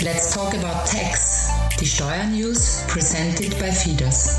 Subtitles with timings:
[0.00, 1.50] Let's talk about tax.
[1.80, 4.38] Die Steuernews presented by Fidas.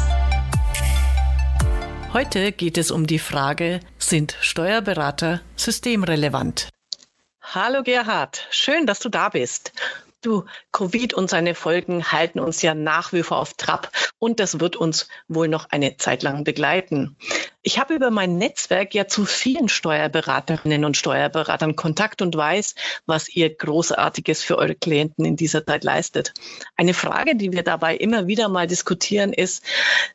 [2.13, 6.69] Heute geht es um die Frage, sind Steuerberater systemrelevant?
[7.41, 9.73] Hallo Gerhard, schön, dass du da bist.
[10.21, 10.43] Du,
[10.73, 14.75] Covid und seine Folgen halten uns ja nach wie vor auf Trab und das wird
[14.75, 17.15] uns wohl noch eine Zeit lang begleiten.
[17.61, 23.29] Ich habe über mein Netzwerk ja zu vielen Steuerberaterinnen und Steuerberatern Kontakt und weiß, was
[23.29, 26.33] ihr Großartiges für eure Klienten in dieser Zeit leistet.
[26.75, 29.63] Eine Frage, die wir dabei immer wieder mal diskutieren, ist,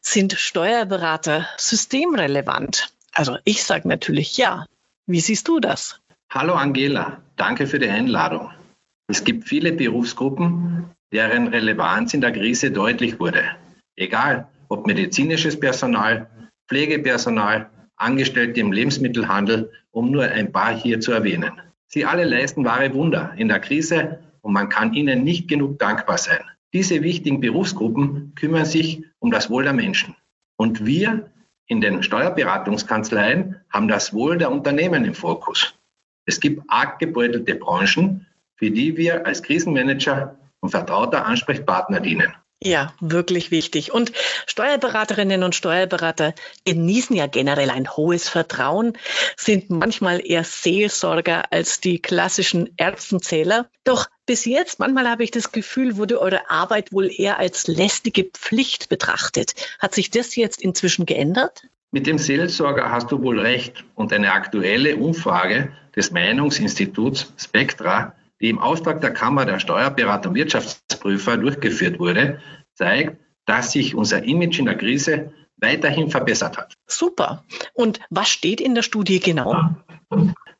[0.03, 2.93] sind Steuerberater systemrelevant?
[3.13, 4.67] Also ich sage natürlich ja.
[5.07, 6.01] Wie siehst du das?
[6.29, 8.51] Hallo Angela, danke für die Einladung.
[9.07, 13.45] Es gibt viele Berufsgruppen, deren Relevanz in der Krise deutlich wurde.
[13.97, 16.29] Egal, ob medizinisches Personal,
[16.69, 21.53] Pflegepersonal, Angestellte im Lebensmittelhandel, um nur ein paar hier zu erwähnen.
[21.87, 26.19] Sie alle leisten wahre Wunder in der Krise und man kann ihnen nicht genug dankbar
[26.19, 26.41] sein.
[26.73, 30.17] Diese wichtigen Berufsgruppen kümmern sich um das Wohl der Menschen.
[30.57, 31.31] Und wir
[31.67, 35.79] in den Steuerberatungskanzleien haben das Wohl der Unternehmen im Fokus.
[36.27, 38.27] Es gibt arg gebeutelte Branchen,
[38.57, 42.33] für die wir als Krisenmanager und vertrauter Ansprechpartner dienen.
[42.67, 43.93] Ja, wirklich wichtig.
[43.93, 44.13] Und
[44.47, 48.97] Steuerberaterinnen und Steuerberater genießen ja generell ein hohes Vertrauen,
[49.37, 53.69] sind manchmal eher Seelsorger als die klassischen Erbsenzähler.
[53.85, 58.25] Doch bis jetzt, manchmal habe ich das Gefühl, wurde eure Arbeit wohl eher als lästige
[58.25, 59.53] Pflicht betrachtet.
[59.79, 61.65] Hat sich das jetzt inzwischen geändert?
[61.91, 63.85] Mit dem Seelsorger hast du wohl recht.
[63.95, 68.15] Und eine aktuelle Umfrage des Meinungsinstituts Spectra
[68.45, 72.41] die im Auftrag der Kammer der Steuerberater und Wirtschaftsprüfer durchgeführt wurde,
[72.75, 76.75] zeigt, dass sich unser Image in der Krise weiterhin verbessert hat.
[76.87, 77.43] Super.
[77.73, 79.71] Und was steht in der Studie genau?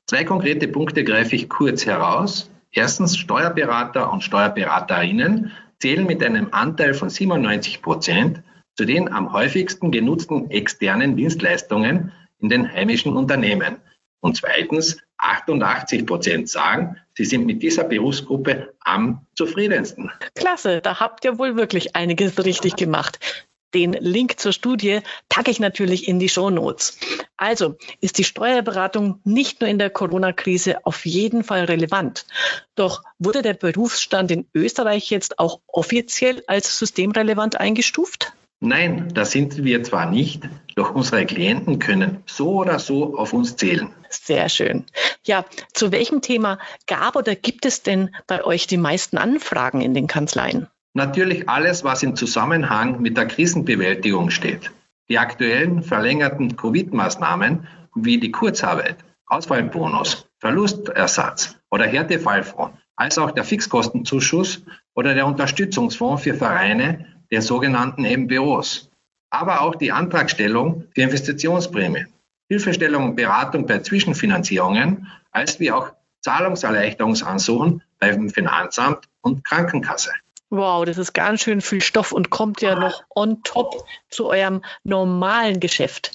[0.07, 2.51] Zwei konkrete Punkte greife ich kurz heraus.
[2.73, 8.43] Erstens, Steuerberater und Steuerberaterinnen zählen mit einem Anteil von 97 Prozent
[8.79, 13.77] zu den am häufigsten genutzten externen Dienstleistungen in den heimischen Unternehmen.
[14.25, 20.11] Und zweitens, 88 Prozent sagen, sie sind mit dieser Berufsgruppe am zufriedensten.
[20.35, 23.19] Klasse, da habt ihr wohl wirklich einiges richtig gemacht.
[23.75, 26.99] Den Link zur Studie packe ich natürlich in die Show Notes.
[27.37, 32.25] Also ist die Steuerberatung nicht nur in der Corona-Krise auf jeden Fall relevant.
[32.77, 38.33] Doch wurde der Berufsstand in Österreich jetzt auch offiziell als systemrelevant eingestuft?
[38.61, 43.57] Nein, das sind wir zwar nicht, doch unsere Klienten können so oder so auf uns
[43.57, 43.91] zählen.
[44.09, 44.85] Sehr schön.
[45.25, 49.93] Ja, zu welchem Thema gab oder gibt es denn bei euch die meisten Anfragen in
[49.93, 50.69] den Kanzleien?
[50.95, 54.71] Natürlich alles, was im Zusammenhang mit der Krisenbewältigung steht.
[55.09, 57.67] Die aktuellen verlängerten Covid-Maßnahmen
[57.97, 64.63] wie die Kurzarbeit, Ausfallbonus, Verlustersatz oder Härtefallfonds, als auch der Fixkostenzuschuss
[64.95, 68.91] oder der Unterstützungsfonds für Vereine der sogenannten MBOs,
[69.31, 72.09] aber auch die Antragstellung für Investitionsprämien,
[72.49, 75.93] Hilfestellung und Beratung bei Zwischenfinanzierungen, als wie auch
[76.23, 80.13] Zahlungserleichterungsansuchen beim Finanzamt und Krankenkasse.
[80.51, 84.63] Wow, das ist ganz schön viel Stoff und kommt ja noch on top zu eurem
[84.85, 86.13] normalen Geschäft.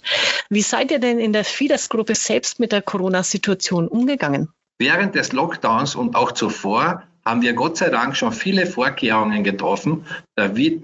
[0.49, 4.49] Wie seid ihr denn in der FIDAS-Gruppe selbst mit der Corona-Situation umgegangen?
[4.79, 10.05] Während des Lockdowns und auch zuvor haben wir Gott sei Dank schon viele Vorkehrungen getroffen,
[10.35, 10.83] damit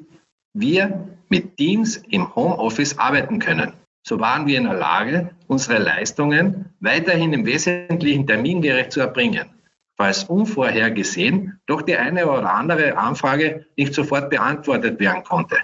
[0.55, 3.73] wir mit Teams im Homeoffice arbeiten können.
[4.07, 9.49] So waren wir in der Lage, unsere Leistungen weiterhin im Wesentlichen termingerecht zu erbringen.
[9.97, 15.57] Falls unvorhergesehen doch die eine oder andere Anfrage nicht sofort beantwortet werden konnte,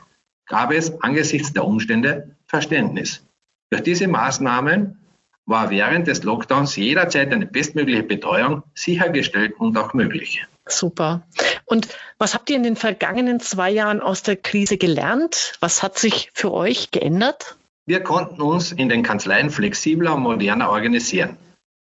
[0.48, 3.26] gab es angesichts der Umstände Verständnis.
[3.70, 4.98] Durch diese Maßnahmen
[5.46, 10.46] war während des Lockdowns jederzeit eine bestmögliche Betreuung sichergestellt und auch möglich.
[10.68, 11.28] Super.
[11.66, 15.54] Und was habt ihr in den vergangenen zwei Jahren aus der Krise gelernt?
[15.60, 17.58] Was hat sich für euch geändert?
[17.86, 21.38] Wir konnten uns in den Kanzleien flexibler und moderner organisieren.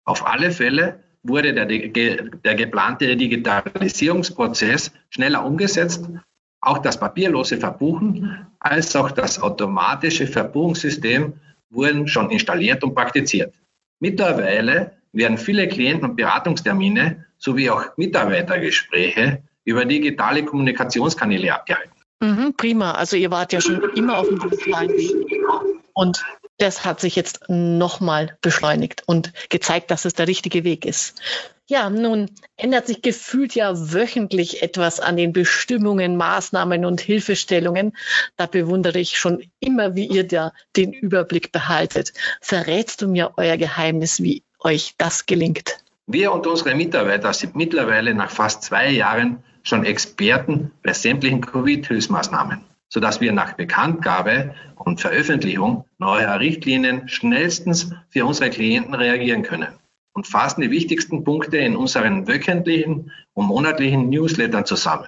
[0.04, 6.06] Auf alle Fälle wurde der, der geplante Digitalisierungsprozess schneller umgesetzt.
[6.62, 11.34] Auch das papierlose Verbuchen als auch das automatische Verbuchungssystem
[11.70, 13.54] wurden schon installiert und praktiziert.
[14.00, 21.92] Mittlerweile werden viele Klienten- und Beratungstermine sowie auch Mitarbeitergespräche über digitale Kommunikationskanäle abgehalten.
[22.20, 22.92] Mhm, prima.
[22.92, 25.12] Also ihr wart ja schon immer auf dem digitalen Weg
[25.94, 26.24] und
[26.58, 31.22] das hat sich jetzt nochmal beschleunigt und gezeigt, dass es der richtige Weg ist.
[31.68, 37.98] Ja, nun ändert sich gefühlt ja wöchentlich etwas an den Bestimmungen, Maßnahmen und Hilfestellungen.
[38.38, 42.14] Da bewundere ich schon immer, wie ihr da den Überblick behaltet.
[42.40, 45.78] Verrätst du mir euer Geheimnis, wie euch das gelingt?
[46.08, 52.62] Wir und unsere Mitarbeiter sind mittlerweile nach fast zwei Jahren schon Experten bei sämtlichen Covid-Hilfsmaßnahmen,
[52.90, 59.80] sodass wir nach Bekanntgabe und Veröffentlichung neuer Richtlinien schnellstens für unsere Klienten reagieren können
[60.14, 65.08] und fassen die wichtigsten Punkte in unseren wöchentlichen und monatlichen Newslettern zusammen.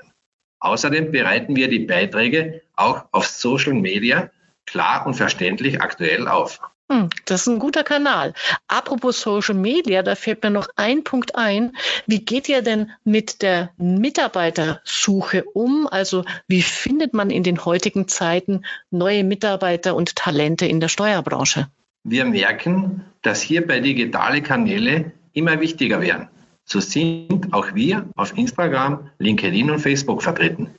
[0.59, 4.31] Außerdem bereiten wir die Beiträge auch auf Social Media
[4.65, 6.59] klar und verständlich aktuell auf.
[6.89, 8.33] Hm, das ist ein guter Kanal.
[8.69, 11.75] Apropos Social Media, da fällt mir noch ein Punkt ein.
[12.05, 15.87] Wie geht ihr denn mit der Mitarbeitersuche um?
[15.87, 21.67] Also wie findet man in den heutigen Zeiten neue Mitarbeiter und Talente in der Steuerbranche?
[22.05, 26.29] Wir merken, dass hierbei digitale Kanäle immer wichtiger werden.
[26.63, 30.69] So sind auch wir auf Instagram, LinkedIn und Facebook vertreten.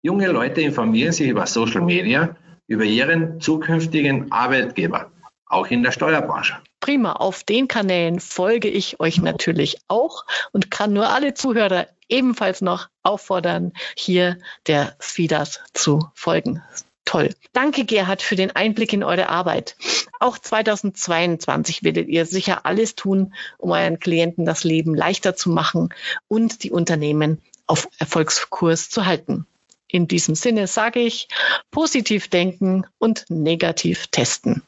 [0.00, 2.36] Junge Leute informieren sich über Social Media,
[2.68, 5.10] über ihren zukünftigen Arbeitgeber
[5.48, 6.58] auch in der Steuerbranche.
[6.80, 12.60] Prima, auf den Kanälen folge ich euch natürlich auch und kann nur alle Zuhörer ebenfalls
[12.60, 16.62] noch auffordern, hier der FIDAS zu folgen.
[17.04, 17.30] Toll.
[17.54, 19.76] Danke, Gerhard, für den Einblick in eure Arbeit.
[20.20, 25.88] Auch 2022 werdet ihr sicher alles tun, um euren Klienten das Leben leichter zu machen
[26.28, 29.46] und die Unternehmen auf Erfolgskurs zu halten.
[29.86, 31.28] In diesem Sinne sage ich,
[31.70, 34.62] positiv denken und negativ testen.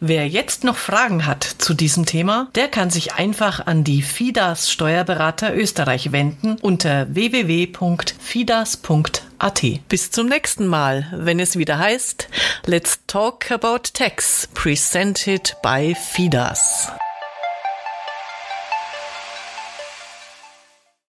[0.00, 4.70] Wer jetzt noch Fragen hat zu diesem Thema, der kann sich einfach an die FIDAS
[4.70, 9.62] Steuerberater Österreich wenden unter www.fidas.at.
[9.88, 12.28] Bis zum nächsten Mal, wenn es wieder heißt
[12.64, 16.92] Let's Talk About Tax, presented by FIDAS.